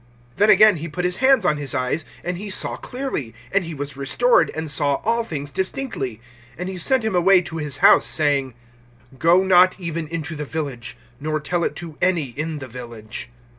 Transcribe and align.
(25)Then 0.35 0.49
again 0.49 0.75
he 0.77 0.87
put 0.89 1.05
his 1.05 1.17
hands 1.17 1.45
on 1.45 1.57
his 1.57 1.75
eyes, 1.75 2.05
and 2.23 2.37
he 2.37 2.49
saw 2.49 2.75
clearly; 2.75 3.35
and 3.51 3.65
he 3.65 3.75
was 3.75 3.95
restored, 3.95 4.49
and 4.55 4.71
saw 4.71 4.95
all 5.03 5.23
things 5.23 5.51
distinctly. 5.51 6.19
(26)And 6.57 6.67
he 6.69 6.77
sent 6.79 7.03
him 7.03 7.13
away 7.15 7.39
to 7.39 7.57
his 7.57 7.77
house, 7.85 8.07
saying: 8.07 8.55
Go 9.19 9.43
not 9.43 9.79
even 9.79 10.07
into 10.07 10.35
the 10.35 10.43
village, 10.43 10.97
nor 11.19 11.39
tell 11.39 11.63
it 11.63 11.75
to 11.75 11.99
any 12.01 12.29
in 12.31 12.57
the 12.57 12.67
village. 12.67 13.29